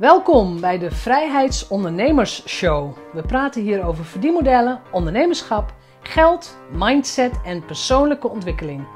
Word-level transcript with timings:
Welkom 0.00 0.60
bij 0.60 0.78
de 0.78 0.90
Vrijheidsondernemers 0.90 2.48
Show. 2.48 2.96
We 3.12 3.22
praten 3.22 3.62
hier 3.62 3.84
over 3.84 4.04
verdienmodellen, 4.04 4.80
ondernemerschap, 4.92 5.74
geld, 6.02 6.58
mindset 6.72 7.32
en 7.44 7.64
persoonlijke 7.64 8.28
ontwikkeling. 8.28 8.86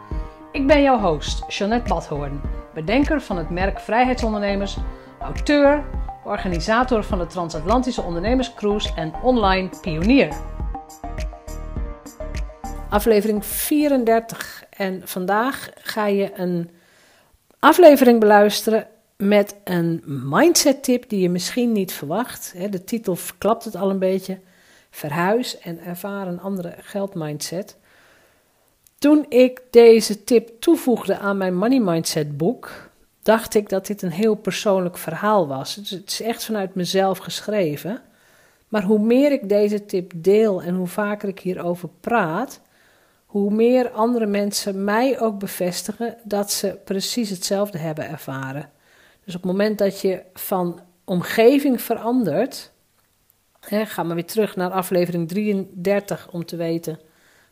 Ik 0.53 0.67
ben 0.67 0.82
jouw 0.82 0.98
host, 0.98 1.45
Jeanette 1.48 1.88
Badhoorn, 1.88 2.40
bedenker 2.75 3.21
van 3.21 3.37
het 3.37 3.51
merk 3.51 3.80
Vrijheidsondernemers, 3.80 4.77
auteur, 5.21 5.85
organisator 6.25 7.05
van 7.05 7.18
de 7.18 7.27
Transatlantische 7.27 8.02
Ondernemerscruise 8.02 8.95
en 8.95 9.12
online 9.23 9.68
pionier. 9.80 10.36
Aflevering 12.89 13.46
34 13.46 14.64
en 14.71 15.02
vandaag 15.05 15.71
ga 15.75 16.07
je 16.07 16.30
een 16.34 16.71
aflevering 17.59 18.21
beluisteren 18.21 18.93
met 19.16 19.56
een 19.64 20.02
mindset 20.06 20.82
tip 20.82 21.08
die 21.08 21.20
je 21.20 21.30
misschien 21.30 21.72
niet 21.72 21.92
verwacht. 21.92 22.54
De 22.70 22.84
titel 22.84 23.16
verklapt 23.16 23.64
het 23.64 23.77
al 23.77 23.91
een 23.91 23.98
beetje. 23.98 24.38
Verhuis 24.91 25.59
en 25.59 25.84
ervaar 25.84 26.27
een 26.27 26.41
andere 26.41 26.74
geldmindset. 26.78 27.77
Toen 28.98 29.27
ik 29.28 29.62
deze 29.70 30.24
tip 30.24 30.60
toevoegde 30.60 31.19
aan 31.19 31.36
mijn 31.36 31.56
Money 31.56 31.80
Mindset 31.80 32.36
boek, 32.36 32.91
dacht 33.22 33.55
ik 33.55 33.69
dat 33.69 33.86
dit 33.86 34.02
een 34.02 34.10
heel 34.10 34.34
persoonlijk 34.34 34.98
verhaal 34.98 35.46
was. 35.46 35.74
Het 35.74 36.05
is 36.06 36.20
echt 36.20 36.44
vanuit 36.44 36.74
mezelf 36.74 37.19
geschreven. 37.19 38.02
Maar 38.69 38.83
hoe 38.83 38.98
meer 38.98 39.33
ik 39.33 39.48
deze 39.48 39.86
tip 39.86 40.12
deel 40.16 40.62
en 40.62 40.74
hoe 40.74 40.86
vaker 40.86 41.28
ik 41.28 41.41
hierover 41.41 41.88
praat, 42.00 42.60
hoe 43.27 43.50
meer 43.50 43.91
andere 43.91 44.27
mensen 44.27 44.84
mij 44.84 45.20
ook 45.20 45.38
bevestigen 45.38 46.16
dat 46.24 46.52
ze 46.52 46.78
precies 46.84 47.30
hetzelfde 47.30 47.78
hebben 47.78 48.08
ervaren. 48.08 48.70
Dus 49.24 49.34
op 49.34 49.42
het 49.42 49.51
moment 49.51 49.78
dat 49.78 50.01
je 50.01 50.23
van 50.34 50.80
omgeving 51.05 51.80
verandert, 51.80 52.73
hè, 53.60 53.87
ga 53.87 54.02
maar 54.02 54.14
weer 54.14 54.24
terug 54.24 54.56
naar 54.56 54.70
aflevering 54.70 55.28
33 55.28 56.30
om 56.30 56.44
te 56.44 56.56
weten 56.56 57.00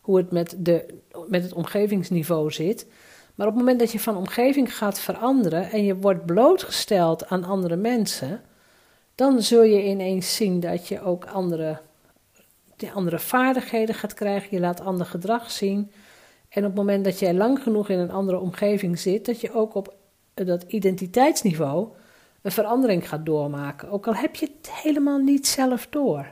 hoe 0.01 0.17
het 0.17 0.31
met, 0.31 0.55
de, 0.59 0.87
met 1.29 1.43
het 1.43 1.53
omgevingsniveau 1.53 2.51
zit. 2.51 2.87
Maar 3.35 3.47
op 3.47 3.53
het 3.53 3.63
moment 3.63 3.81
dat 3.81 3.93
je 3.93 4.01
van 4.01 4.17
omgeving 4.17 4.77
gaat 4.77 5.01
veranderen 5.01 5.71
en 5.71 5.85
je 5.85 5.97
wordt 5.97 6.27
blootgesteld 6.27 7.27
aan 7.27 7.45
andere 7.45 7.77
mensen, 7.77 8.43
dan 9.15 9.43
zul 9.43 9.63
je 9.63 9.85
ineens 9.85 10.37
zien 10.37 10.61
dat 10.61 10.89
je 10.89 11.03
ook 11.03 11.25
andere, 11.25 11.81
andere 12.95 13.19
vaardigheden 13.19 13.95
gaat 13.95 14.15
krijgen. 14.15 14.49
Je 14.51 14.61
laat 14.61 14.81
ander 14.81 15.07
gedrag 15.07 15.51
zien. 15.51 15.93
En 16.49 16.63
op 16.63 16.69
het 16.69 16.75
moment 16.75 17.05
dat 17.05 17.19
jij 17.19 17.35
lang 17.35 17.63
genoeg 17.63 17.89
in 17.89 17.99
een 17.99 18.11
andere 18.11 18.39
omgeving 18.39 18.99
zit, 18.99 19.27
dat 19.27 19.41
je 19.41 19.53
ook 19.53 19.75
op 19.75 19.95
dat 20.35 20.65
identiteitsniveau 20.67 21.89
een 22.43 22.53
verandering 22.53 23.09
gaat 23.09 23.27
doormaken. 23.27 23.91
Ook 23.91 24.07
al 24.07 24.15
heb 24.15 24.35
je 24.35 24.47
het 24.47 24.71
helemaal 24.73 25.19
niet 25.19 25.47
zelf 25.47 25.87
door. 25.91 26.27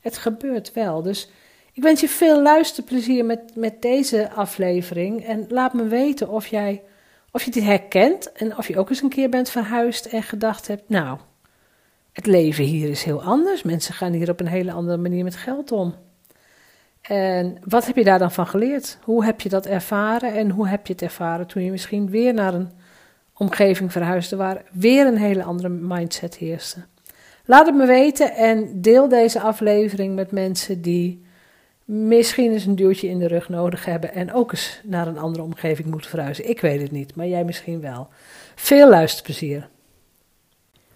Het 0.00 0.18
gebeurt 0.18 0.72
wel. 0.72 1.02
Dus 1.02 1.30
ik 1.72 1.82
wens 1.82 2.00
je 2.00 2.08
veel 2.08 2.42
luisterplezier 2.42 3.24
met, 3.24 3.40
met 3.54 3.82
deze 3.82 4.30
aflevering. 4.30 5.24
En 5.24 5.46
laat 5.48 5.74
me 5.74 5.86
weten 5.86 6.28
of, 6.28 6.46
jij, 6.46 6.82
of 7.30 7.42
je 7.42 7.50
dit 7.50 7.62
herkent. 7.62 8.32
En 8.32 8.56
of 8.56 8.68
je 8.68 8.78
ook 8.78 8.88
eens 8.90 9.02
een 9.02 9.08
keer 9.08 9.28
bent 9.28 9.50
verhuisd 9.50 10.06
en 10.06 10.22
gedacht 10.22 10.66
hebt: 10.66 10.88
Nou, 10.88 11.18
het 12.12 12.26
leven 12.26 12.64
hier 12.64 12.90
is 12.90 13.02
heel 13.02 13.22
anders. 13.22 13.62
Mensen 13.62 13.94
gaan 13.94 14.12
hier 14.12 14.30
op 14.30 14.40
een 14.40 14.46
hele 14.46 14.72
andere 14.72 14.96
manier 14.96 15.24
met 15.24 15.36
geld 15.36 15.72
om. 15.72 15.94
En 17.00 17.58
wat 17.64 17.86
heb 17.86 17.96
je 17.96 18.04
daar 18.04 18.18
dan 18.18 18.32
van 18.32 18.46
geleerd? 18.46 18.98
Hoe 19.02 19.24
heb 19.24 19.40
je 19.40 19.48
dat 19.48 19.66
ervaren 19.66 20.32
en 20.32 20.50
hoe 20.50 20.68
heb 20.68 20.86
je 20.86 20.92
het 20.92 21.02
ervaren 21.02 21.46
toen 21.46 21.64
je 21.64 21.70
misschien 21.70 22.10
weer 22.10 22.34
naar 22.34 22.54
een 22.54 22.70
omgeving 23.38 23.92
verhuisde 23.92 24.36
waar 24.36 24.62
weer 24.72 25.06
een 25.06 25.16
hele 25.16 25.42
andere 25.42 25.68
mindset 25.68 26.36
heerste. 26.36 26.84
Laat 27.44 27.66
het 27.66 27.74
me 27.74 27.86
weten 27.86 28.34
en 28.34 28.80
deel 28.80 29.08
deze 29.08 29.40
aflevering 29.40 30.14
met 30.14 30.30
mensen 30.30 30.82
die 30.82 31.26
misschien 31.84 32.52
eens 32.52 32.64
een 32.64 32.76
duwtje 32.76 33.08
in 33.08 33.18
de 33.18 33.26
rug 33.26 33.48
nodig 33.48 33.84
hebben 33.84 34.12
en 34.12 34.32
ook 34.32 34.52
eens 34.52 34.80
naar 34.84 35.06
een 35.06 35.18
andere 35.18 35.42
omgeving 35.42 35.90
moeten 35.90 36.10
verhuizen. 36.10 36.48
Ik 36.48 36.60
weet 36.60 36.80
het 36.80 36.90
niet, 36.90 37.14
maar 37.14 37.26
jij 37.26 37.44
misschien 37.44 37.80
wel. 37.80 38.08
Veel 38.54 38.88
luisterplezier. 38.88 39.68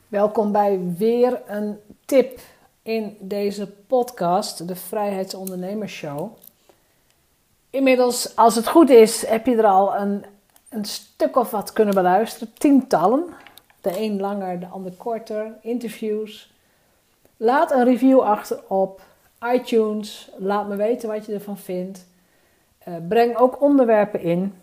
Welkom 0.09 0.53
bij 0.53 0.81
weer 0.99 1.41
een 1.47 1.77
tip 2.05 2.39
in 2.83 3.17
deze 3.21 3.67
podcast, 3.87 4.69
de 4.69 4.77
Vrijheidsondernemers 4.77 5.93
Show. 5.93 6.37
Inmiddels, 7.71 8.37
als 8.37 8.55
het 8.55 8.69
goed 8.69 8.91
is, 8.91 9.27
heb 9.27 9.47
je 9.47 9.57
er 9.57 9.67
al 9.67 9.97
een 9.97 10.25
een 10.73 10.85
stuk 10.85 11.37
of 11.37 11.51
wat 11.51 11.73
kunnen 11.73 11.95
beluisteren. 11.95 12.53
Tientallen. 12.55 13.25
De 13.81 14.01
een 14.01 14.21
langer, 14.21 14.61
de 14.61 14.67
ander 14.67 14.93
korter. 14.93 15.53
Interviews. 15.61 16.53
Laat 17.37 17.71
een 17.71 17.85
review 17.85 18.21
achter 18.21 18.61
op 18.69 19.01
iTunes. 19.53 20.31
Laat 20.39 20.69
me 20.69 20.77
weten 20.77 21.09
wat 21.09 21.27
je 21.27 21.33
ervan 21.33 21.59
vindt. 21.59 22.07
Uh, 22.89 22.95
breng 23.09 23.37
ook 23.37 23.61
onderwerpen 23.61 24.21
in. 24.21 24.55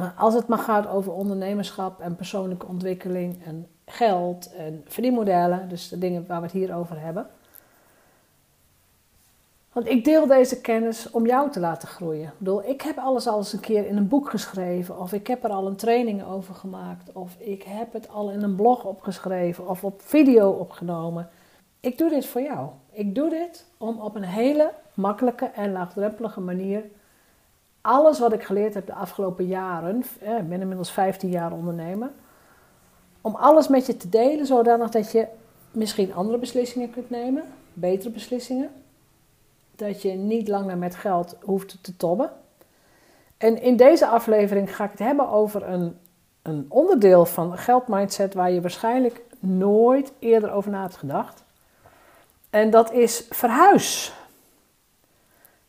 Uh, 0.00 0.20
als 0.20 0.34
het 0.34 0.46
maar 0.46 0.58
gaat 0.58 0.88
over 0.88 1.12
ondernemerschap 1.12 2.00
en 2.00 2.16
persoonlijke 2.16 2.66
ontwikkeling 2.66 3.44
en 3.44 3.66
geld 3.86 4.54
en 4.54 4.84
verdienmodellen. 4.86 5.68
Dus 5.68 5.88
de 5.88 5.98
dingen 5.98 6.26
waar 6.26 6.38
we 6.40 6.46
het 6.46 6.52
hier 6.52 6.74
over 6.74 7.00
hebben. 7.00 7.26
Want 9.76 9.88
ik 9.88 10.04
deel 10.04 10.26
deze 10.26 10.60
kennis 10.60 11.10
om 11.10 11.26
jou 11.26 11.50
te 11.50 11.60
laten 11.60 11.88
groeien. 11.88 12.26
Ik 12.26 12.38
bedoel, 12.38 12.64
ik 12.64 12.82
heb 12.82 12.98
alles 12.98 13.26
al 13.26 13.38
eens 13.38 13.52
een 13.52 13.60
keer 13.60 13.86
in 13.86 13.96
een 13.96 14.08
boek 14.08 14.30
geschreven, 14.30 15.00
of 15.00 15.12
ik 15.12 15.26
heb 15.26 15.44
er 15.44 15.50
al 15.50 15.66
een 15.66 15.76
training 15.76 16.24
over 16.24 16.54
gemaakt, 16.54 17.12
of 17.12 17.36
ik 17.38 17.62
heb 17.62 17.92
het 17.92 18.08
al 18.08 18.30
in 18.30 18.42
een 18.42 18.54
blog 18.54 18.84
opgeschreven 18.84 19.68
of 19.68 19.84
op 19.84 20.02
video 20.02 20.50
opgenomen. 20.50 21.28
Ik 21.80 21.98
doe 21.98 22.08
dit 22.08 22.26
voor 22.26 22.40
jou. 22.40 22.68
Ik 22.92 23.14
doe 23.14 23.30
dit 23.30 23.66
om 23.78 24.00
op 24.00 24.14
een 24.14 24.24
hele 24.24 24.72
makkelijke 24.94 25.44
en 25.44 25.72
laagdrempelige 25.72 26.40
manier 26.40 26.84
alles 27.80 28.18
wat 28.18 28.32
ik 28.32 28.42
geleerd 28.42 28.74
heb 28.74 28.86
de 28.86 28.94
afgelopen 28.94 29.46
jaren, 29.46 30.04
ik 30.20 30.48
ben 30.48 30.60
inmiddels 30.60 30.90
15 30.90 31.30
jaar 31.30 31.52
ondernemer, 31.52 32.10
om 33.20 33.34
alles 33.34 33.68
met 33.68 33.86
je 33.86 33.96
te 33.96 34.08
delen, 34.08 34.46
zodanig 34.46 34.90
dat 34.90 35.12
je 35.12 35.26
misschien 35.70 36.14
andere 36.14 36.38
beslissingen 36.38 36.90
kunt 36.90 37.10
nemen, 37.10 37.44
betere 37.72 38.10
beslissingen 38.10 38.70
dat 39.76 40.02
je 40.02 40.12
niet 40.12 40.48
langer 40.48 40.78
met 40.78 40.94
geld 40.94 41.36
hoeft 41.42 41.78
te 41.82 41.96
tobben. 41.96 42.30
En 43.38 43.62
in 43.62 43.76
deze 43.76 44.06
aflevering 44.06 44.76
ga 44.76 44.84
ik 44.84 44.90
het 44.90 44.98
hebben 44.98 45.28
over 45.28 45.68
een, 45.68 45.98
een 46.42 46.66
onderdeel 46.68 47.24
van 47.24 47.58
geldmindset 47.58 48.34
waar 48.34 48.50
je 48.50 48.60
waarschijnlijk 48.60 49.22
nooit 49.38 50.12
eerder 50.18 50.52
over 50.52 50.70
na 50.70 50.82
hebt 50.82 50.96
gedacht. 50.96 51.44
En 52.50 52.70
dat 52.70 52.92
is 52.92 53.26
verhuis. 53.30 54.14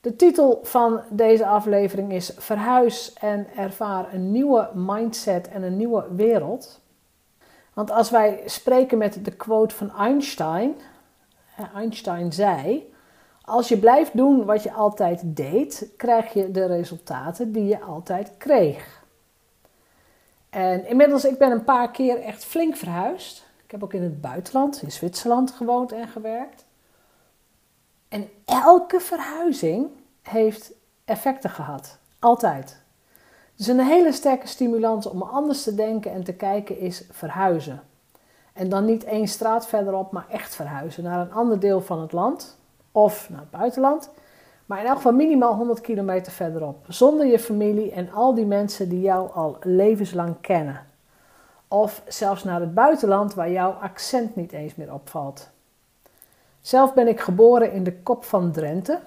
De 0.01 0.15
titel 0.15 0.59
van 0.63 1.01
deze 1.09 1.45
aflevering 1.45 2.11
is 2.11 2.33
Verhuis 2.37 3.13
en 3.13 3.47
ervaar 3.55 4.13
een 4.13 4.31
nieuwe 4.31 4.69
mindset 4.73 5.47
en 5.47 5.63
een 5.63 5.77
nieuwe 5.77 6.05
wereld. 6.15 6.79
Want 7.73 7.91
als 7.91 8.09
wij 8.09 8.41
spreken 8.45 8.97
met 8.97 9.25
de 9.25 9.31
quote 9.31 9.75
van 9.75 9.91
Einstein, 9.97 10.75
Einstein 11.73 12.33
zei: 12.33 12.93
als 13.47 13.67
je 13.67 13.77
blijft 13.77 14.17
doen 14.17 14.45
wat 14.45 14.63
je 14.63 14.73
altijd 14.73 15.21
deed, 15.23 15.89
krijg 15.97 16.33
je 16.33 16.51
de 16.51 16.65
resultaten 16.65 17.51
die 17.51 17.65
je 17.65 17.81
altijd 17.81 18.31
kreeg. 18.37 19.03
En 20.49 20.85
inmiddels, 20.87 21.25
ik 21.25 21.37
ben 21.37 21.51
een 21.51 21.63
paar 21.63 21.91
keer 21.91 22.21
echt 22.21 22.45
flink 22.45 22.75
verhuisd. 22.75 23.45
Ik 23.65 23.71
heb 23.71 23.83
ook 23.83 23.93
in 23.93 24.03
het 24.03 24.21
buitenland, 24.21 24.81
in 24.81 24.91
Zwitserland 24.91 25.51
gewoond 25.51 25.91
en 25.91 26.07
gewerkt. 26.07 26.65
En 28.07 28.29
elke 28.45 28.99
verhuizing 28.99 29.89
heeft 30.21 30.71
effecten 31.05 31.49
gehad. 31.49 31.97
Altijd. 32.19 32.81
Dus 33.55 33.67
een 33.67 33.79
hele 33.79 34.11
sterke 34.11 34.47
stimulans 34.47 35.05
om 35.05 35.21
anders 35.21 35.63
te 35.63 35.75
denken 35.75 36.11
en 36.11 36.23
te 36.23 36.33
kijken 36.33 36.79
is 36.79 37.03
verhuizen. 37.11 37.83
En 38.53 38.69
dan 38.69 38.85
niet 38.85 39.03
één 39.03 39.27
straat 39.27 39.67
verderop, 39.67 40.11
maar 40.11 40.25
echt 40.29 40.55
verhuizen 40.55 41.03
naar 41.03 41.19
een 41.19 41.33
ander 41.33 41.59
deel 41.59 41.81
van 41.81 42.01
het 42.01 42.11
land 42.11 42.56
of 42.97 43.29
naar 43.29 43.39
het 43.39 43.51
buitenland. 43.51 44.09
Maar 44.65 44.79
in 44.79 44.85
elk 44.85 44.95
geval 44.95 45.11
minimaal 45.11 45.55
100 45.55 45.81
kilometer 45.81 46.31
verderop. 46.31 46.85
Zonder 46.87 47.25
je 47.25 47.39
familie 47.39 47.91
en 47.91 48.11
al 48.11 48.33
die 48.33 48.45
mensen 48.45 48.89
die 48.89 49.01
jou 49.01 49.31
al 49.33 49.57
levenslang 49.61 50.35
kennen. 50.41 50.85
Of 51.67 52.01
zelfs 52.07 52.43
naar 52.43 52.59
het 52.59 52.73
buitenland 52.73 53.33
waar 53.33 53.51
jouw 53.51 53.71
accent 53.71 54.35
niet 54.35 54.51
eens 54.51 54.75
meer 54.75 54.93
opvalt. 54.93 55.49
Zelf 56.61 56.93
ben 56.93 57.07
ik 57.07 57.19
geboren 57.19 57.71
in 57.71 57.83
de 57.83 57.93
kop 57.93 58.23
van 58.23 58.51
Drenthe. 58.51 58.99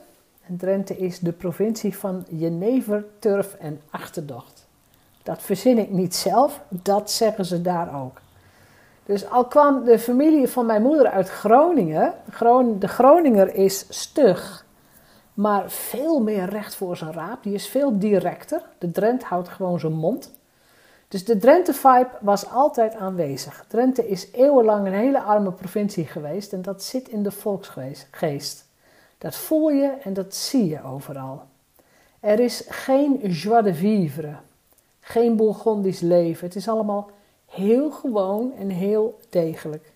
En 0.47 0.57
Drenthe 0.57 0.97
is 0.97 1.19
de 1.19 1.33
provincie 1.33 1.97
van 1.97 2.25
Jenever, 2.29 3.05
Turf 3.19 3.55
en 3.55 3.81
Achterdocht. 3.91 4.67
Dat 5.23 5.43
verzin 5.43 5.79
ik 5.79 5.91
niet 5.91 6.15
zelf, 6.15 6.61
dat 6.69 7.11
zeggen 7.11 7.45
ze 7.45 7.63
daar 7.63 8.03
ook. 8.03 8.21
Dus 9.11 9.29
al 9.31 9.45
kwam 9.45 9.85
de 9.85 9.99
familie 9.99 10.49
van 10.49 10.67
mijn 10.67 10.83
moeder 10.83 11.07
uit 11.07 11.29
Groningen, 11.29 12.15
de 12.79 12.89
Groninger 12.89 13.55
is 13.55 13.87
stug, 13.89 14.67
maar 15.35 15.71
veel 15.71 16.21
meer 16.21 16.49
recht 16.49 16.75
voor 16.75 16.97
zijn 16.97 17.13
raap. 17.13 17.43
Die 17.43 17.55
is 17.55 17.69
veel 17.69 17.99
directer. 17.99 18.63
De 18.79 18.91
Drent 18.91 19.23
houdt 19.25 19.49
gewoon 19.49 19.81
zijn 19.81 19.93
mond. 19.93 20.33
Dus 21.09 21.25
de 21.25 21.37
Drenthe-vibe 21.37 22.09
was 22.21 22.51
altijd 22.51 22.95
aanwezig. 22.95 23.65
Drenthe 23.69 24.09
is 24.09 24.33
eeuwenlang 24.33 24.87
een 24.87 24.93
hele 24.93 25.21
arme 25.21 25.53
provincie 25.53 26.07
geweest 26.07 26.53
en 26.53 26.63
dat 26.63 26.83
zit 26.83 27.09
in 27.09 27.23
de 27.23 27.31
volksgeest. 27.31 28.67
Dat 29.19 29.37
voel 29.37 29.71
je 29.71 29.97
en 30.03 30.13
dat 30.13 30.35
zie 30.35 30.69
je 30.69 30.85
overal. 30.85 31.43
Er 32.21 32.41
is 32.41 32.65
geen 32.69 33.19
joie 33.19 33.63
de 33.63 33.75
vivre, 33.75 34.35
geen 35.01 35.37
Bourgondisch 35.37 36.01
leven. 36.01 36.47
Het 36.47 36.57
is 36.57 36.69
allemaal 36.69 37.11
heel 37.51 37.91
gewoon 37.91 38.53
en 38.59 38.69
heel 38.69 39.19
degelijk. 39.31 39.93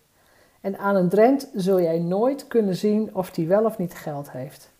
En 0.60 0.78
aan 0.78 0.96
een 0.96 1.08
Drent 1.08 1.50
zul 1.54 1.80
jij 1.80 1.98
nooit 1.98 2.46
kunnen 2.46 2.76
zien 2.76 3.10
of 3.12 3.36
hij 3.36 3.46
wel 3.46 3.64
of 3.64 3.78
niet 3.78 3.94
geld 3.94 4.30
heeft. 4.30 4.72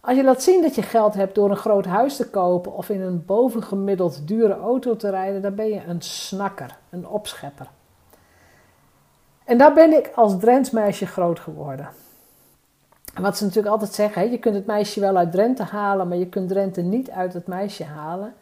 Als 0.00 0.16
je 0.16 0.24
laat 0.24 0.42
zien 0.42 0.62
dat 0.62 0.74
je 0.74 0.82
geld 0.82 1.14
hebt 1.14 1.34
door 1.34 1.50
een 1.50 1.56
groot 1.56 1.86
huis 1.86 2.16
te 2.16 2.30
kopen 2.30 2.72
of 2.72 2.88
in 2.88 3.00
een 3.00 3.24
bovengemiddeld 3.24 4.28
dure 4.28 4.58
auto 4.58 4.96
te 4.96 5.10
rijden, 5.10 5.42
dan 5.42 5.54
ben 5.54 5.68
je 5.68 5.82
een 5.86 6.02
snakker, 6.02 6.78
een 6.90 7.06
opschepper. 7.06 7.68
En 9.44 9.58
daar 9.58 9.74
ben 9.74 9.92
ik 9.92 10.10
als 10.14 10.38
Drents 10.38 10.70
meisje 10.70 11.06
groot 11.06 11.40
geworden. 11.40 11.88
Wat 13.20 13.36
ze 13.36 13.44
natuurlijk 13.44 13.72
altijd 13.72 13.92
zeggen, 13.92 14.30
je 14.30 14.38
kunt 14.38 14.54
het 14.54 14.66
meisje 14.66 15.00
wel 15.00 15.16
uit 15.16 15.32
Drenthe 15.32 15.62
halen, 15.62 16.08
maar 16.08 16.16
je 16.16 16.28
kunt 16.28 16.48
Drenthe 16.48 16.82
niet 16.82 17.10
uit 17.10 17.32
het 17.32 17.46
meisje 17.46 17.84
halen. 17.84 18.34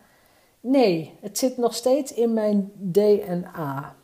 Nee, 0.67 1.19
het 1.21 1.39
zit 1.39 1.57
nog 1.57 1.75
steeds 1.75 2.15
in 2.15 2.33
mijn 2.33 2.73
DNA. 2.75 3.95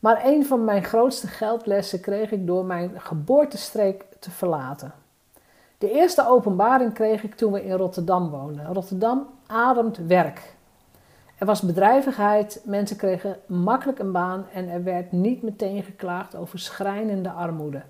Maar 0.00 0.26
een 0.26 0.46
van 0.46 0.64
mijn 0.64 0.84
grootste 0.84 1.26
geldlessen 1.26 2.00
kreeg 2.00 2.30
ik 2.30 2.46
door 2.46 2.64
mijn 2.64 3.00
geboortestreek 3.00 4.04
te 4.18 4.30
verlaten. 4.30 4.92
De 5.78 5.90
eerste 5.90 6.28
openbaring 6.28 6.92
kreeg 6.92 7.22
ik 7.22 7.34
toen 7.34 7.52
we 7.52 7.64
in 7.64 7.76
Rotterdam 7.76 8.30
woonden. 8.30 8.72
Rotterdam 8.72 9.28
ademt 9.46 9.96
werk. 9.96 10.54
Er 11.38 11.46
was 11.46 11.60
bedrijvigheid, 11.60 12.62
mensen 12.64 12.96
kregen 12.96 13.36
makkelijk 13.46 13.98
een 13.98 14.12
baan 14.12 14.46
en 14.52 14.68
er 14.68 14.84
werd 14.84 15.12
niet 15.12 15.42
meteen 15.42 15.82
geklaagd 15.82 16.36
over 16.36 16.58
schrijnende 16.58 17.30
armoede. 17.30 17.82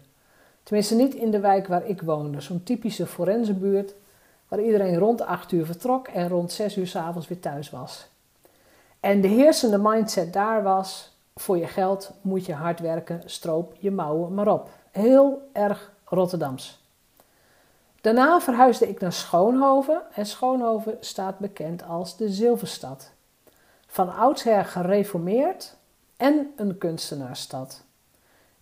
Tenminste 0.63 0.95
niet 0.95 1.15
in 1.15 1.31
de 1.31 1.41
wijk 1.41 1.67
waar 1.67 1.87
ik 1.87 2.03
woonde, 2.03 2.41
zo'n 2.41 2.63
typische 2.63 3.07
forensenbuurt 3.07 3.95
waar 4.51 4.61
iedereen 4.61 4.99
rond 4.99 5.23
8 5.23 5.53
uur 5.53 5.67
vertrok 5.67 6.09
en 6.09 6.29
rond 6.29 6.53
6 6.53 6.77
uur 6.77 6.87
s'avonds 6.87 7.29
weer 7.29 7.41
thuis 7.41 7.71
was. 7.71 8.07
En 9.01 9.21
de 9.21 9.29
heersende 9.29 9.79
mindset 9.79 10.33
daar 10.33 10.63
was: 10.63 11.17
voor 11.35 11.59
je 11.59 11.67
geld 11.67 12.11
moet 12.21 12.47
je 12.47 12.55
hard 12.55 12.81
werken, 12.81 13.23
stroop 13.25 13.75
je 13.79 13.91
mouwen 13.91 14.35
maar 14.35 14.49
op. 14.49 14.69
Heel 14.91 15.49
erg 15.53 15.93
Rotterdams. 16.05 16.81
Daarna 18.01 18.41
verhuisde 18.41 18.89
ik 18.89 19.01
naar 19.01 19.13
Schoonhoven 19.13 20.03
en 20.15 20.27
Schoonhoven 20.27 20.97
staat 21.01 21.39
bekend 21.39 21.83
als 21.85 22.17
de 22.17 22.29
Zilverstad. 22.29 23.11
Van 23.87 24.15
oudsher 24.17 24.65
gereformeerd 24.65 25.77
en 26.17 26.53
een 26.57 26.79
kunstenaarsstad. 26.79 27.83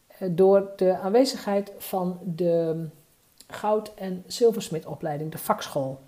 Eh, 0.07 0.29
door 0.31 0.73
de 0.77 0.99
aanwezigheid 0.99 1.73
van 1.79 2.19
de 2.23 2.89
goud- 3.49 3.95
en 3.95 4.25
zilversmidopleiding, 4.27 5.33
de 5.33 5.39
vakschool. 5.39 5.99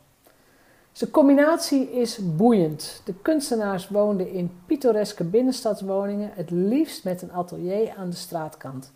De 0.93 1.11
combinatie 1.11 1.93
is 1.93 2.37
boeiend. 2.37 3.03
De 3.05 3.15
kunstenaars 3.15 3.89
woonden 3.89 4.33
in 4.33 4.61
pittoreske 4.67 5.25
binnenstadswoningen, 5.25 6.31
het 6.35 6.51
liefst 6.51 7.05
met 7.05 7.23
een 7.23 7.33
atelier 7.33 7.95
aan 7.97 8.11
de 8.11 8.17
straatkant. 8.17 8.93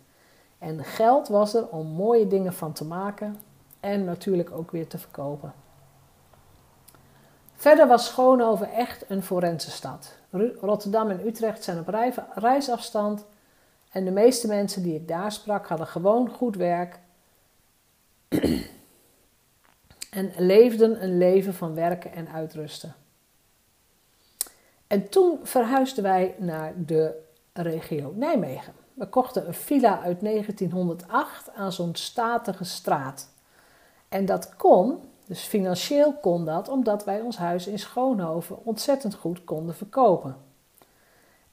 En 0.59 0.83
geld 0.83 1.27
was 1.27 1.53
er 1.53 1.67
om 1.67 1.87
mooie 1.87 2.27
dingen 2.27 2.53
van 2.53 2.73
te 2.73 2.85
maken 2.85 3.35
en 3.79 4.03
natuurlijk 4.03 4.51
ook 4.51 4.71
weer 4.71 4.87
te 4.87 4.97
verkopen. 4.97 5.53
Verder 7.55 7.87
was 7.87 8.05
Schoonhoven 8.05 8.71
echt 8.71 9.05
een 9.07 9.23
forense 9.23 9.71
stad. 9.71 10.17
Rotterdam 10.61 11.09
en 11.09 11.27
Utrecht 11.27 11.63
zijn 11.63 11.79
op 11.79 11.95
reisafstand 12.33 13.25
en 13.91 14.05
de 14.05 14.11
meeste 14.11 14.47
mensen 14.47 14.83
die 14.83 14.95
ik 14.95 15.07
daar 15.07 15.31
sprak 15.31 15.67
hadden 15.67 15.87
gewoon 15.87 16.29
goed 16.29 16.55
werk 16.55 16.99
en 20.09 20.31
leefden 20.37 21.03
een 21.03 21.17
leven 21.17 21.53
van 21.53 21.73
werken 21.73 22.13
en 22.13 22.29
uitrusten. 22.29 22.95
En 24.87 25.09
toen 25.09 25.39
verhuisden 25.43 26.03
wij 26.03 26.35
naar 26.37 26.73
de 26.85 27.23
regio 27.53 28.13
Nijmegen. 28.15 28.73
We 28.93 29.07
kochten 29.09 29.47
een 29.47 29.53
villa 29.53 30.01
uit 30.01 30.21
1908 30.21 31.51
aan 31.55 31.71
zo'n 31.71 31.95
statige 31.95 32.63
straat. 32.63 33.29
En 34.09 34.25
dat 34.25 34.55
kon, 34.55 34.99
dus 35.25 35.43
financieel 35.43 36.13
kon 36.13 36.45
dat, 36.45 36.69
omdat 36.69 37.03
wij 37.03 37.21
ons 37.21 37.37
huis 37.37 37.67
in 37.67 37.79
Schoonhoven 37.79 38.65
ontzettend 38.65 39.15
goed 39.15 39.43
konden 39.43 39.75
verkopen. 39.75 40.35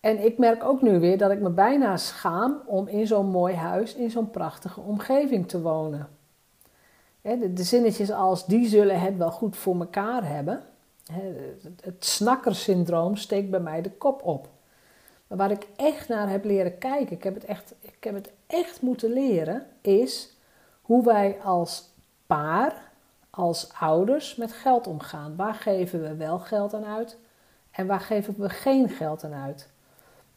En 0.00 0.24
ik 0.24 0.38
merk 0.38 0.64
ook 0.64 0.82
nu 0.82 1.00
weer 1.00 1.18
dat 1.18 1.30
ik 1.30 1.40
me 1.40 1.50
bijna 1.50 1.96
schaam 1.96 2.62
om 2.66 2.88
in 2.88 3.06
zo'n 3.06 3.26
mooi 3.26 3.54
huis, 3.54 3.94
in 3.94 4.10
zo'n 4.10 4.30
prachtige 4.30 4.80
omgeving 4.80 5.48
te 5.48 5.60
wonen. 5.60 6.08
De, 7.22 7.62
zinnetjes 7.62 8.10
als 8.10 8.46
die 8.46 8.68
zullen 8.68 9.00
het 9.00 9.16
wel 9.16 9.30
goed 9.30 9.56
voor 9.56 9.80
elkaar 9.80 10.28
hebben. 10.28 10.62
Het 11.80 12.04
snakkersyndroom 12.04 13.16
steekt 13.16 13.50
bij 13.50 13.60
mij 13.60 13.82
de 13.82 13.90
kop 13.90 14.22
op. 14.22 14.48
Maar 15.26 15.38
waar 15.38 15.50
ik 15.50 15.66
echt 15.76 16.08
naar 16.08 16.28
heb 16.28 16.44
leren 16.44 16.78
kijken, 16.78 17.16
ik 17.16 17.22
heb 17.22 17.34
het 17.34 17.44
echt, 17.44 17.74
ik 17.80 18.04
heb 18.04 18.14
het 18.14 18.30
echt 18.46 18.82
moeten 18.82 19.12
leren, 19.12 19.66
is 19.80 20.36
hoe 20.82 21.04
wij 21.04 21.38
als 21.44 21.90
paar, 22.26 22.90
als 23.30 23.72
ouders 23.80 24.36
met 24.36 24.52
geld 24.52 24.86
omgaan. 24.86 25.36
Waar 25.36 25.54
geven 25.54 26.02
we 26.02 26.16
wel 26.16 26.38
geld 26.38 26.74
aan 26.74 26.84
uit 26.84 27.16
en 27.70 27.86
waar 27.86 28.00
geven 28.00 28.34
we 28.38 28.48
geen 28.48 28.88
geld 28.88 29.24
aan 29.24 29.34
uit? 29.34 29.68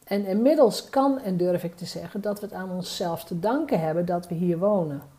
En 0.04 0.26
inmiddels 0.26 0.88
kan 0.88 1.18
en 1.20 1.36
durf 1.36 1.64
ik 1.64 1.76
te 1.76 1.86
zeggen 1.86 2.20
dat 2.20 2.40
we 2.40 2.46
het 2.46 2.54
aan 2.54 2.70
onszelf 2.70 3.24
te 3.24 3.38
danken 3.40 3.80
hebben 3.80 4.06
dat 4.06 4.28
we 4.28 4.34
hier 4.34 4.58
wonen. 4.58 5.15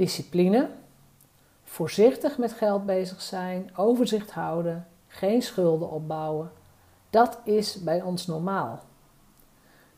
Discipline, 0.00 0.68
voorzichtig 1.64 2.38
met 2.38 2.52
geld 2.52 2.86
bezig 2.86 3.22
zijn, 3.22 3.70
overzicht 3.76 4.30
houden, 4.30 4.86
geen 5.06 5.42
schulden 5.42 5.90
opbouwen. 5.90 6.50
Dat 7.10 7.38
is 7.44 7.82
bij 7.82 8.02
ons 8.02 8.26
normaal. 8.26 8.80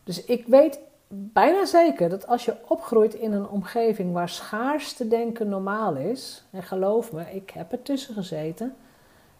Dus 0.04 0.24
ik 0.24 0.46
weet 0.46 0.78
bijna 1.08 1.64
zeker 1.64 2.08
dat 2.08 2.26
als 2.26 2.44
je 2.44 2.56
opgroeit 2.68 3.14
in 3.14 3.32
een 3.32 3.48
omgeving 3.48 4.12
waar 4.12 4.28
schaarste 4.28 5.08
denken 5.08 5.48
normaal 5.48 5.94
is, 5.94 6.44
en 6.50 6.62
geloof 6.62 7.12
me, 7.12 7.34
ik 7.34 7.50
heb 7.50 7.72
er 7.72 7.82
tussen 7.82 8.14
gezeten, 8.14 8.76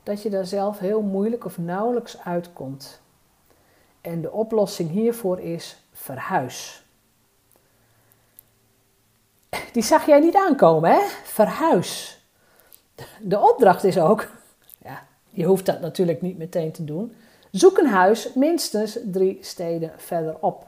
dat 0.02 0.22
je 0.22 0.30
daar 0.30 0.46
zelf 0.46 0.78
heel 0.78 1.02
moeilijk 1.02 1.44
of 1.44 1.58
nauwelijks 1.58 2.18
uitkomt. 2.18 3.00
En 4.00 4.20
de 4.20 4.32
oplossing 4.32 4.90
hiervoor 4.90 5.40
is 5.40 5.84
verhuis. 5.92 6.84
Die 9.72 9.82
zag 9.82 10.06
jij 10.06 10.20
niet 10.20 10.36
aankomen, 10.36 10.90
hè? 10.90 11.00
Verhuis. 11.24 12.20
De 13.20 13.38
opdracht 13.40 13.84
is 13.84 13.98
ook, 13.98 14.28
ja, 14.84 15.02
je 15.28 15.44
hoeft 15.44 15.66
dat 15.66 15.80
natuurlijk 15.80 16.22
niet 16.22 16.38
meteen 16.38 16.72
te 16.72 16.84
doen. 16.84 17.14
Zoek 17.50 17.78
een 17.78 17.86
huis 17.86 18.32
minstens 18.34 18.98
drie 19.04 19.38
steden 19.40 19.92
verderop. 19.96 20.66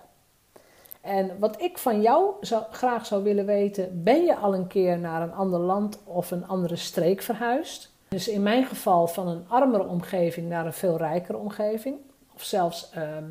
En 1.00 1.38
wat 1.38 1.60
ik 1.60 1.78
van 1.78 2.00
jou 2.00 2.34
zou, 2.40 2.62
graag 2.70 3.06
zou 3.06 3.22
willen 3.22 3.46
weten, 3.46 4.02
ben 4.02 4.24
je 4.24 4.36
al 4.36 4.54
een 4.54 4.66
keer 4.66 4.98
naar 4.98 5.22
een 5.22 5.32
ander 5.32 5.60
land 5.60 5.98
of 6.04 6.30
een 6.30 6.46
andere 6.46 6.76
streek 6.76 7.22
verhuisd? 7.22 7.92
Dus 8.08 8.28
in 8.28 8.42
mijn 8.42 8.64
geval 8.64 9.06
van 9.06 9.28
een 9.28 9.44
armere 9.48 9.86
omgeving 9.86 10.48
naar 10.48 10.66
een 10.66 10.72
veel 10.72 10.96
rijkere 10.96 11.38
omgeving. 11.38 11.96
Of 12.34 12.42
zelfs 12.42 12.90
ehm, 12.90 13.24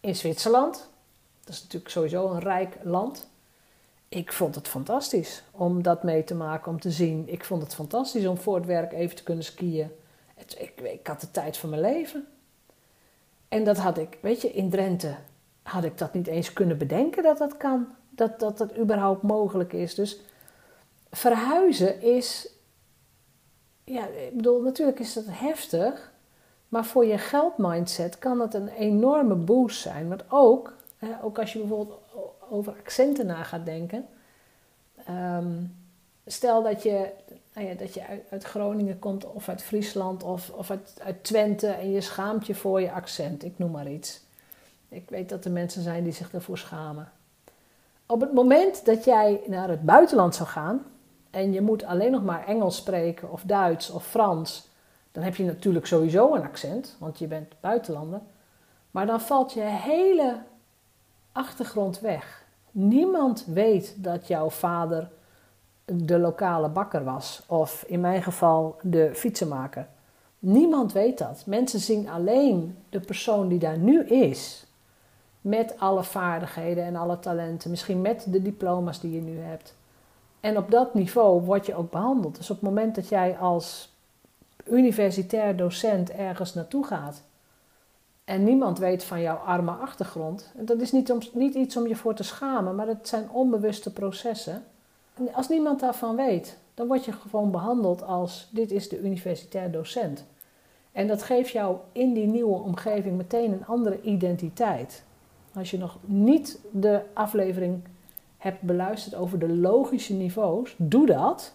in 0.00 0.16
Zwitserland. 0.16 0.90
Dat 1.44 1.54
is 1.54 1.62
natuurlijk 1.62 1.90
sowieso 1.90 2.30
een 2.30 2.40
rijk 2.40 2.76
land. 2.82 3.28
Ik 4.08 4.32
vond 4.32 4.54
het 4.54 4.68
fantastisch 4.68 5.42
om 5.50 5.82
dat 5.82 6.02
mee 6.02 6.24
te 6.24 6.34
maken, 6.34 6.72
om 6.72 6.80
te 6.80 6.90
zien. 6.90 7.28
Ik 7.28 7.44
vond 7.44 7.62
het 7.62 7.74
fantastisch 7.74 8.26
om 8.26 8.38
voor 8.38 8.56
het 8.56 8.66
werk 8.66 8.92
even 8.92 9.16
te 9.16 9.22
kunnen 9.22 9.44
skiën. 9.44 9.90
Het, 10.34 10.56
ik, 10.58 10.80
ik 10.80 11.06
had 11.06 11.20
de 11.20 11.30
tijd 11.30 11.56
van 11.56 11.68
mijn 11.70 11.82
leven. 11.82 12.26
En 13.48 13.64
dat 13.64 13.76
had 13.76 13.98
ik, 13.98 14.18
weet 14.20 14.40
je, 14.40 14.52
in 14.52 14.70
Drenthe 14.70 15.16
had 15.62 15.84
ik 15.84 15.98
dat 15.98 16.12
niet 16.12 16.26
eens 16.26 16.52
kunnen 16.52 16.78
bedenken 16.78 17.22
dat 17.22 17.38
dat 17.38 17.56
kan. 17.56 17.86
Dat 18.10 18.38
dat, 18.38 18.58
dat 18.58 18.76
überhaupt 18.76 19.22
mogelijk 19.22 19.72
is. 19.72 19.94
Dus 19.94 20.20
verhuizen 21.10 22.02
is. 22.02 22.48
Ja, 23.84 24.06
ik 24.06 24.36
bedoel, 24.36 24.62
natuurlijk 24.62 24.98
is 24.98 25.12
dat 25.12 25.24
heftig. 25.28 26.12
Maar 26.68 26.84
voor 26.84 27.04
je 27.04 27.18
geldmindset 27.18 28.18
kan 28.18 28.40
het 28.40 28.54
een 28.54 28.68
enorme 28.68 29.34
boost 29.34 29.80
zijn. 29.80 30.08
Want 30.08 30.24
ook, 30.28 30.72
ook 31.22 31.38
als 31.38 31.52
je 31.52 31.58
bijvoorbeeld 31.58 31.98
over 32.50 32.74
accenten 32.78 33.26
na 33.26 33.42
gaat 33.42 33.64
denken. 33.64 34.06
Ehm, 35.06 35.64
stel 36.26 36.62
dat 36.62 36.82
je, 36.82 37.10
nou 37.54 37.66
ja, 37.66 37.74
dat 37.74 37.94
je 37.94 38.06
uit, 38.06 38.22
uit, 38.30 38.44
Groningen 38.44 38.98
komt 38.98 39.24
of 39.24 39.48
uit 39.48 39.62
Friesland 39.62 40.22
of, 40.22 40.50
of 40.50 40.70
uit, 40.70 41.24
Twente 41.24 41.68
en 41.68 41.90
je 41.90 42.00
schaamt 42.00 42.46
je 42.46 42.54
voor 42.54 42.80
je 42.80 42.92
accent, 42.92 43.44
ik 43.44 43.58
noem 43.58 43.70
maar 43.70 43.90
iets. 43.90 44.20
Ik 44.88 45.10
weet 45.10 45.28
dat 45.28 45.44
er 45.44 45.50
mensen 45.50 45.82
zijn 45.82 46.04
die 46.04 46.12
zich 46.12 46.30
daarvoor 46.30 46.58
schamen. 46.58 47.12
Op 48.06 48.20
het 48.20 48.32
moment 48.32 48.84
dat 48.84 49.04
jij 49.04 49.40
naar 49.46 49.68
het 49.68 49.82
buitenland 49.82 50.34
zou 50.34 50.48
gaan 50.48 50.84
en 51.30 51.52
je 51.52 51.60
moet 51.60 51.84
alleen 51.84 52.10
nog 52.10 52.24
maar 52.24 52.46
Engels 52.46 52.76
spreken 52.76 53.32
of 53.32 53.42
Duits 53.42 53.90
of 53.90 54.06
Frans, 54.06 54.68
dan 55.12 55.22
heb 55.22 55.36
je 55.36 55.44
natuurlijk 55.44 55.86
sowieso 55.86 56.34
een 56.34 56.42
accent, 56.42 56.96
want 56.98 57.18
je 57.18 57.26
bent 57.26 57.54
buitenlander. 57.60 58.20
Maar 58.90 59.06
dan 59.06 59.20
valt 59.20 59.52
je 59.52 59.60
hele 59.60 60.38
achtergrond 61.36 62.00
weg. 62.00 62.44
Niemand 62.70 63.44
weet 63.46 63.94
dat 63.96 64.26
jouw 64.26 64.50
vader 64.50 65.08
de 65.84 66.18
lokale 66.18 66.68
bakker 66.68 67.04
was, 67.04 67.42
of 67.46 67.84
in 67.86 68.00
mijn 68.00 68.22
geval 68.22 68.76
de 68.82 69.10
fietsenmaker. 69.14 69.86
Niemand 70.38 70.92
weet 70.92 71.18
dat. 71.18 71.42
Mensen 71.46 71.80
zien 71.80 72.08
alleen 72.08 72.76
de 72.88 73.00
persoon 73.00 73.48
die 73.48 73.58
daar 73.58 73.78
nu 73.78 74.04
is, 74.04 74.66
met 75.40 75.78
alle 75.78 76.04
vaardigheden 76.04 76.84
en 76.84 76.96
alle 76.96 77.18
talenten, 77.18 77.70
misschien 77.70 78.00
met 78.00 78.26
de 78.28 78.42
diploma's 78.42 79.00
die 79.00 79.12
je 79.12 79.20
nu 79.20 79.38
hebt. 79.38 79.74
En 80.40 80.56
op 80.56 80.70
dat 80.70 80.94
niveau 80.94 81.40
word 81.40 81.66
je 81.66 81.74
ook 81.74 81.90
behandeld. 81.90 82.36
Dus 82.36 82.50
op 82.50 82.56
het 82.56 82.68
moment 82.68 82.94
dat 82.94 83.08
jij 83.08 83.38
als 83.38 83.94
universitair 84.64 85.56
docent 85.56 86.10
ergens 86.10 86.54
naartoe 86.54 86.86
gaat 86.86 87.22
en 88.26 88.44
niemand 88.44 88.78
weet 88.78 89.04
van 89.04 89.20
jouw 89.20 89.36
arme 89.36 89.70
achtergrond, 89.70 90.52
dat 90.54 90.80
is 90.80 90.92
niet, 90.92 91.10
om, 91.10 91.18
niet 91.32 91.54
iets 91.54 91.76
om 91.76 91.86
je 91.86 91.96
voor 91.96 92.14
te 92.14 92.22
schamen, 92.22 92.74
maar 92.74 92.86
het 92.86 93.08
zijn 93.08 93.30
onbewuste 93.30 93.92
processen. 93.92 94.64
En 95.14 95.34
als 95.34 95.48
niemand 95.48 95.80
daarvan 95.80 96.16
weet, 96.16 96.58
dan 96.74 96.86
word 96.86 97.04
je 97.04 97.12
gewoon 97.12 97.50
behandeld 97.50 98.02
als 98.02 98.48
dit 98.50 98.70
is 98.70 98.88
de 98.88 99.00
universitair 99.00 99.70
docent. 99.70 100.24
En 100.92 101.06
dat 101.06 101.22
geeft 101.22 101.50
jou 101.50 101.76
in 101.92 102.12
die 102.12 102.26
nieuwe 102.26 102.58
omgeving 102.58 103.16
meteen 103.16 103.52
een 103.52 103.66
andere 103.66 104.00
identiteit. 104.00 105.02
Als 105.54 105.70
je 105.70 105.78
nog 105.78 105.96
niet 106.04 106.60
de 106.70 107.00
aflevering 107.12 107.82
hebt 108.38 108.60
beluisterd 108.60 109.14
over 109.14 109.38
de 109.38 109.48
logische 109.48 110.14
niveaus, 110.14 110.74
doe 110.76 111.06
dat. 111.06 111.54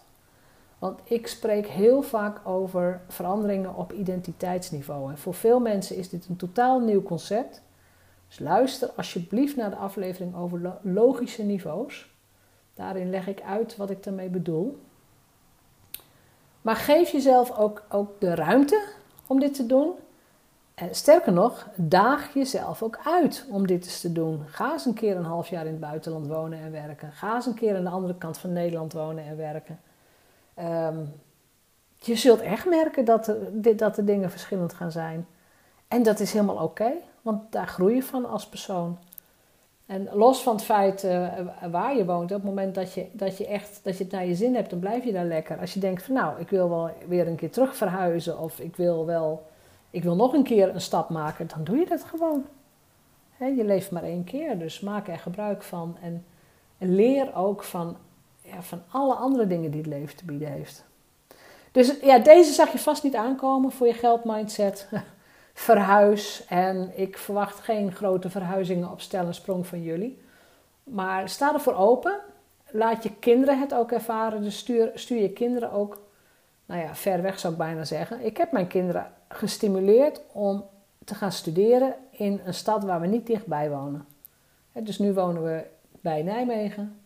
Want 0.82 1.00
ik 1.04 1.26
spreek 1.26 1.66
heel 1.66 2.02
vaak 2.02 2.46
over 2.46 3.00
veranderingen 3.08 3.74
op 3.74 3.92
identiteitsniveau. 3.92 5.10
En 5.10 5.18
voor 5.18 5.34
veel 5.34 5.60
mensen 5.60 5.96
is 5.96 6.08
dit 6.08 6.26
een 6.28 6.36
totaal 6.36 6.80
nieuw 6.80 7.02
concept. 7.02 7.62
Dus 8.28 8.38
luister 8.38 8.90
alsjeblieft 8.96 9.56
naar 9.56 9.70
de 9.70 9.76
aflevering 9.76 10.36
over 10.36 10.78
logische 10.82 11.42
niveaus. 11.42 12.14
Daarin 12.74 13.10
leg 13.10 13.26
ik 13.26 13.42
uit 13.42 13.76
wat 13.76 13.90
ik 13.90 14.02
daarmee 14.02 14.28
bedoel. 14.28 14.78
Maar 16.62 16.76
geef 16.76 17.10
jezelf 17.10 17.58
ook, 17.58 17.82
ook 17.88 18.20
de 18.20 18.34
ruimte 18.34 18.82
om 19.26 19.40
dit 19.40 19.54
te 19.54 19.66
doen. 19.66 19.92
En 20.74 20.94
sterker 20.94 21.32
nog, 21.32 21.68
daag 21.76 22.34
jezelf 22.34 22.82
ook 22.82 22.98
uit 23.04 23.46
om 23.50 23.66
dit 23.66 23.84
eens 23.84 24.00
te 24.00 24.12
doen. 24.12 24.42
Ga 24.46 24.72
eens 24.72 24.84
een 24.84 24.94
keer 24.94 25.16
een 25.16 25.24
half 25.24 25.48
jaar 25.48 25.64
in 25.64 25.72
het 25.72 25.80
buitenland 25.80 26.26
wonen 26.26 26.58
en 26.58 26.72
werken. 26.72 27.12
Ga 27.12 27.34
eens 27.34 27.46
een 27.46 27.54
keer 27.54 27.76
aan 27.76 27.84
de 27.84 27.90
andere 27.90 28.14
kant 28.14 28.38
van 28.38 28.52
Nederland 28.52 28.92
wonen 28.92 29.24
en 29.24 29.36
werken. 29.36 29.80
Ehm, 30.54 30.98
je 31.96 32.16
zult 32.16 32.40
echt 32.40 32.66
merken 32.66 33.04
dat 33.04 33.24
de, 33.52 33.74
dat 33.74 33.94
de 33.94 34.04
dingen 34.04 34.30
verschillend 34.30 34.74
gaan 34.74 34.92
zijn. 34.92 35.26
En 35.88 36.02
dat 36.02 36.20
is 36.20 36.32
helemaal 36.32 36.64
oké, 36.64 36.92
want 37.22 37.52
daar 37.52 37.66
groei 37.66 37.94
je 37.94 38.02
van 38.02 38.30
als 38.30 38.48
persoon. 38.48 38.98
En 39.86 40.08
los 40.12 40.42
van 40.42 40.54
het 40.54 40.64
feit 40.64 41.04
uh, 41.04 41.28
waar 41.70 41.96
je 41.96 42.04
woont, 42.04 42.30
op 42.30 42.36
het 42.36 42.44
moment 42.44 42.74
dat 42.74 42.92
je, 42.92 43.06
dat 43.12 43.38
je 43.38 43.46
echt 43.46 43.80
dat 43.82 43.98
je 43.98 44.04
het 44.04 44.12
naar 44.12 44.26
je 44.26 44.34
zin 44.34 44.54
hebt, 44.54 44.70
dan 44.70 44.78
blijf 44.78 45.04
je 45.04 45.12
daar 45.12 45.24
lekker. 45.24 45.58
Als 45.58 45.74
je 45.74 45.80
denkt 45.80 46.02
van 46.02 46.14
nou, 46.14 46.40
ik 46.40 46.48
wil 46.48 46.68
wel 46.68 46.90
weer 47.08 47.26
een 47.26 47.36
keer 47.36 47.50
terug 47.50 47.76
verhuizen 47.76 48.38
of 48.38 48.60
ik 48.60 48.76
wil 48.76 49.06
wel, 49.06 49.46
ik 49.90 50.02
wil 50.02 50.16
nog 50.16 50.32
een 50.32 50.42
keer 50.42 50.68
een 50.68 50.80
stap 50.80 51.08
maken, 51.08 51.46
dan 51.46 51.64
doe 51.64 51.76
je 51.76 51.86
dat 51.86 52.04
gewoon. 52.04 52.44
je 53.38 53.64
leeft 53.64 53.90
maar 53.90 54.02
één 54.02 54.24
keer, 54.24 54.58
dus 54.58 54.80
maak 54.80 55.08
er 55.08 55.18
gebruik 55.18 55.62
van 55.62 55.96
en 56.00 56.24
leer 56.78 57.34
ook 57.34 57.62
van, 57.62 57.96
van 58.60 58.82
alle 58.90 59.14
andere 59.14 59.46
dingen 59.46 59.70
die 59.70 59.80
het 59.80 59.90
leven 59.90 60.16
te 60.16 60.24
bieden 60.24 60.48
heeft. 60.48 60.84
Dus 61.70 62.00
ja, 62.00 62.18
deze 62.18 62.52
zag 62.52 62.72
je 62.72 62.78
vast 62.78 63.02
niet 63.02 63.16
aankomen 63.16 63.72
voor 63.72 63.86
je 63.86 63.94
geldmindset. 63.94 64.88
verhuis. 65.54 66.44
En 66.48 66.92
ik 66.94 67.18
verwacht 67.18 67.60
geen 67.60 67.92
grote 67.92 68.30
verhuizingen 68.30 68.90
op 68.90 69.00
stel 69.00 69.26
en 69.26 69.34
sprong 69.34 69.66
van 69.66 69.82
jullie. 69.82 70.22
Maar 70.84 71.28
sta 71.28 71.52
ervoor 71.52 71.74
open. 71.74 72.18
Laat 72.70 73.02
je 73.02 73.14
kinderen 73.18 73.60
het 73.60 73.74
ook 73.74 73.92
ervaren. 73.92 74.42
Dus 74.42 74.58
stuur, 74.58 74.90
stuur 74.94 75.20
je 75.20 75.32
kinderen 75.32 75.72
ook, 75.72 76.00
nou 76.66 76.80
ja, 76.80 76.94
ver 76.94 77.22
weg 77.22 77.38
zou 77.38 77.52
ik 77.52 77.58
bijna 77.58 77.84
zeggen. 77.84 78.24
Ik 78.24 78.36
heb 78.36 78.52
mijn 78.52 78.66
kinderen 78.66 79.12
gestimuleerd 79.28 80.20
om 80.32 80.64
te 81.04 81.14
gaan 81.14 81.32
studeren 81.32 81.94
in 82.10 82.40
een 82.44 82.54
stad 82.54 82.84
waar 82.84 83.00
we 83.00 83.06
niet 83.06 83.26
dichtbij 83.26 83.70
wonen. 83.70 84.06
Dus 84.72 84.98
nu 84.98 85.12
wonen 85.12 85.44
we 85.44 85.64
bij 86.00 86.22
Nijmegen. 86.22 87.01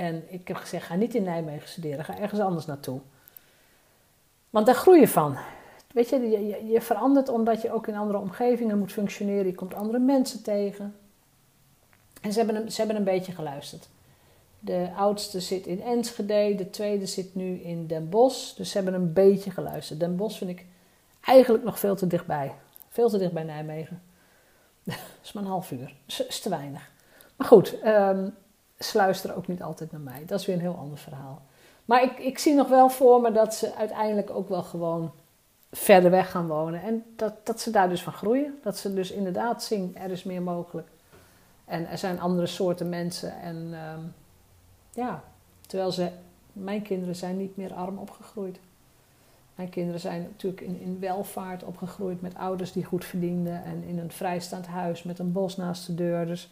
En 0.00 0.24
ik 0.28 0.48
heb 0.48 0.56
gezegd, 0.56 0.86
ga 0.86 0.94
niet 0.94 1.14
in 1.14 1.22
Nijmegen 1.22 1.68
studeren, 1.68 2.04
ga 2.04 2.18
ergens 2.18 2.40
anders 2.40 2.66
naartoe. 2.66 3.00
Want 4.50 4.66
daar 4.66 4.74
groei 4.74 5.00
je 5.00 5.08
van. 5.08 5.36
Weet 5.92 6.08
je, 6.08 6.30
je, 6.30 6.66
je 6.66 6.80
verandert 6.80 7.28
omdat 7.28 7.62
je 7.62 7.72
ook 7.72 7.86
in 7.86 7.96
andere 7.96 8.18
omgevingen 8.18 8.78
moet 8.78 8.92
functioneren. 8.92 9.46
Je 9.46 9.54
komt 9.54 9.74
andere 9.74 9.98
mensen 9.98 10.42
tegen. 10.42 10.96
En 12.20 12.32
ze 12.32 12.38
hebben 12.38 12.56
een, 12.56 12.72
ze 12.72 12.78
hebben 12.78 12.96
een 12.96 13.04
beetje 13.04 13.32
geluisterd. 13.32 13.88
De 14.58 14.88
oudste 14.96 15.40
zit 15.40 15.66
in 15.66 15.82
Enschede, 15.82 16.54
de 16.54 16.70
tweede 16.70 17.06
zit 17.06 17.34
nu 17.34 17.54
in 17.54 17.86
Den 17.86 18.08
Bosch. 18.08 18.54
Dus 18.56 18.70
ze 18.70 18.76
hebben 18.76 18.94
een 18.94 19.12
beetje 19.12 19.50
geluisterd. 19.50 20.00
Den 20.00 20.16
Bosch 20.16 20.38
vind 20.38 20.50
ik 20.50 20.66
eigenlijk 21.24 21.64
nog 21.64 21.78
veel 21.78 21.96
te 21.96 22.06
dichtbij. 22.06 22.54
Veel 22.88 23.08
te 23.08 23.18
dicht 23.18 23.32
bij 23.32 23.44
Nijmegen. 23.44 24.02
Dat 24.84 24.96
is 25.22 25.32
maar 25.32 25.42
een 25.42 25.48
half 25.48 25.70
uur. 25.70 25.94
Dat 26.06 26.26
is 26.28 26.40
te 26.40 26.48
weinig. 26.48 26.90
Maar 27.36 27.46
goed, 27.46 27.76
um, 27.84 28.34
ze 28.84 29.34
ook 29.34 29.46
niet 29.46 29.62
altijd 29.62 29.92
naar 29.92 30.00
mij. 30.00 30.22
Dat 30.26 30.40
is 30.40 30.46
weer 30.46 30.54
een 30.54 30.60
heel 30.60 30.78
ander 30.78 30.98
verhaal. 30.98 31.42
Maar 31.84 32.02
ik, 32.02 32.18
ik 32.18 32.38
zie 32.38 32.54
nog 32.54 32.68
wel 32.68 32.90
voor 32.90 33.20
me 33.20 33.32
dat 33.32 33.54
ze 33.54 33.74
uiteindelijk 33.74 34.30
ook 34.30 34.48
wel 34.48 34.62
gewoon 34.62 35.12
verder 35.72 36.10
weg 36.10 36.30
gaan 36.30 36.46
wonen. 36.46 36.82
En 36.82 37.04
dat, 37.16 37.46
dat 37.46 37.60
ze 37.60 37.70
daar 37.70 37.88
dus 37.88 38.02
van 38.02 38.12
groeien. 38.12 38.58
Dat 38.62 38.78
ze 38.78 38.94
dus 38.94 39.10
inderdaad 39.10 39.62
zien, 39.62 39.96
er 39.96 40.10
is 40.10 40.24
meer 40.24 40.42
mogelijk. 40.42 40.88
En 41.64 41.88
er 41.88 41.98
zijn 41.98 42.20
andere 42.20 42.46
soorten 42.46 42.88
mensen. 42.88 43.40
En 43.40 43.68
ehm, 43.72 44.00
ja, 44.92 45.22
terwijl 45.66 45.92
ze, 45.92 46.10
mijn 46.52 46.82
kinderen 46.82 47.16
zijn 47.16 47.36
niet 47.36 47.56
meer 47.56 47.74
arm 47.74 47.98
opgegroeid. 47.98 48.58
Mijn 49.54 49.68
kinderen 49.68 50.00
zijn 50.00 50.22
natuurlijk 50.22 50.62
in, 50.62 50.80
in 50.80 51.00
welvaart 51.00 51.62
opgegroeid 51.62 52.20
met 52.20 52.34
ouders 52.34 52.72
die 52.72 52.84
goed 52.84 53.04
verdienden. 53.04 53.64
En 53.64 53.82
in 53.82 53.98
een 53.98 54.12
vrijstaand 54.12 54.66
huis 54.66 55.02
met 55.02 55.18
een 55.18 55.32
bos 55.32 55.56
naast 55.56 55.86
de 55.86 55.94
deur. 55.94 56.26
Dus 56.26 56.50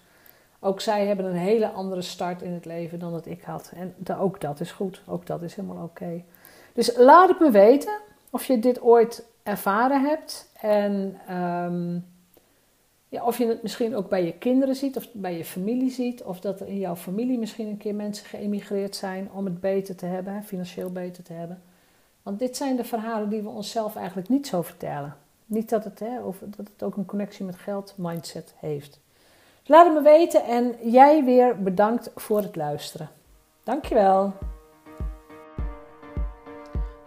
ook 0.60 0.80
zij 0.80 1.06
hebben 1.06 1.26
een 1.26 1.36
hele 1.36 1.70
andere 1.70 2.02
start 2.02 2.42
in 2.42 2.52
het 2.52 2.64
leven 2.64 2.98
dan 2.98 3.12
dat 3.12 3.26
ik 3.26 3.42
had. 3.42 3.72
En 3.74 3.94
ook 4.18 4.40
dat 4.40 4.60
is 4.60 4.72
goed. 4.72 5.02
Ook 5.06 5.26
dat 5.26 5.42
is 5.42 5.54
helemaal 5.54 5.84
oké. 5.84 6.24
Dus 6.72 6.96
laat 6.96 7.28
het 7.28 7.40
me 7.40 7.50
weten 7.50 8.00
of 8.30 8.44
je 8.44 8.58
dit 8.58 8.82
ooit 8.82 9.26
ervaren 9.42 10.04
hebt. 10.04 10.50
En 10.60 11.20
um, 11.36 12.04
ja, 13.08 13.24
of 13.24 13.38
je 13.38 13.46
het 13.46 13.62
misschien 13.62 13.96
ook 13.96 14.08
bij 14.08 14.24
je 14.24 14.32
kinderen 14.32 14.74
ziet 14.74 14.96
of 14.96 15.08
bij 15.12 15.36
je 15.36 15.44
familie 15.44 15.90
ziet. 15.90 16.22
Of 16.22 16.40
dat 16.40 16.60
er 16.60 16.68
in 16.68 16.78
jouw 16.78 16.96
familie 16.96 17.38
misschien 17.38 17.66
een 17.66 17.76
keer 17.76 17.94
mensen 17.94 18.26
geëmigreerd 18.26 18.96
zijn 18.96 19.30
om 19.32 19.44
het 19.44 19.60
beter 19.60 19.96
te 19.96 20.06
hebben, 20.06 20.44
financieel 20.44 20.92
beter 20.92 21.24
te 21.24 21.32
hebben. 21.32 21.62
Want 22.22 22.38
dit 22.38 22.56
zijn 22.56 22.76
de 22.76 22.84
verhalen 22.84 23.28
die 23.28 23.42
we 23.42 23.48
onszelf 23.48 23.96
eigenlijk 23.96 24.28
niet 24.28 24.46
zo 24.46 24.62
vertellen. 24.62 25.16
Niet 25.46 25.68
dat 25.68 25.84
het, 25.84 25.98
hè, 25.98 26.20
of 26.22 26.38
dat 26.44 26.68
het 26.72 26.82
ook 26.82 26.96
een 26.96 27.06
connectie 27.06 27.44
met 27.44 27.56
geld 27.56 27.94
mindset 27.96 28.54
heeft. 28.56 29.00
Laat 29.70 29.84
het 29.84 29.94
me 29.94 30.02
weten 30.02 30.44
en 30.44 30.76
jij 30.82 31.24
weer 31.24 31.62
bedankt 31.62 32.10
voor 32.14 32.40
het 32.40 32.56
luisteren. 32.56 33.10
Dankjewel. 33.62 34.32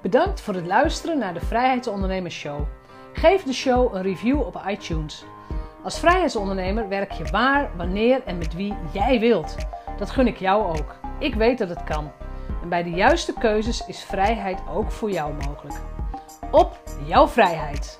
Bedankt 0.02 0.42
voor 0.42 0.54
het 0.54 0.66
luisteren 0.66 1.18
naar 1.18 1.34
de 1.34 1.40
Vrijheidsondernemers 1.40 2.36
Show. 2.36 2.62
Geef 3.14 3.44
de 3.44 3.54
show 3.54 3.96
een 3.96 4.02
review 4.02 4.40
op 4.40 4.62
iTunes. 4.68 5.24
Als 5.84 6.00
vrijheidsondernemer 6.00 6.90
werk 6.90 7.12
je 7.12 7.24
waar, 7.24 7.72
wanneer 7.78 8.24
en 8.26 8.38
met 8.38 8.54
wie 8.54 8.76
jij 8.94 9.20
wilt. 9.20 9.56
Dat 9.98 10.10
gun 10.10 10.28
ik 10.28 10.38
jou 10.38 10.78
ook. 10.80 10.96
Ik 11.20 11.36
weet 11.36 11.58
dat 11.58 11.70
het 11.70 11.84
kan. 11.84 12.12
En 12.62 12.70
bij 12.70 12.84
de 12.84 12.90
juiste 12.90 13.34
keuzes 13.34 13.86
is 13.88 14.04
vrijheid 14.04 14.60
ook 14.74 14.92
voor 14.92 15.12
jou 15.12 15.34
mogelijk. 15.34 15.82
Op 16.52 16.80
jouw 17.06 17.28
vrijheid! 17.28 18.00